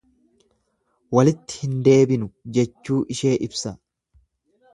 Walitti 1.17 1.59
hin 1.65 1.75
deebinu 1.89 2.31
jechuu 2.59 2.99
ishee 3.19 3.37
ibsa. 3.51 3.77